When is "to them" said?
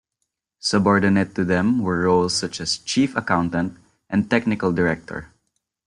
1.35-1.77